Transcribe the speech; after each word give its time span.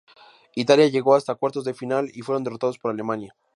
Italia 0.55 0.87
llegó 0.87 1.13
hasta 1.13 1.35
cuartos 1.35 1.63
de 1.63 1.75
final, 1.75 2.09
y 2.15 2.23
fueron 2.23 2.43
derrotados 2.43 2.79
por 2.79 2.89
Alemania. 2.89 3.35